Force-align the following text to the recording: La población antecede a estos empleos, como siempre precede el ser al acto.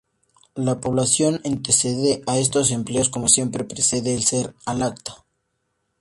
La 0.55 0.79
población 0.81 1.41
antecede 1.45 2.23
a 2.25 2.39
estos 2.39 2.71
empleos, 2.71 3.09
como 3.09 3.27
siempre 3.27 3.65
precede 3.65 4.15
el 4.15 4.23
ser 4.23 4.55
al 4.65 4.81
acto. 4.81 5.27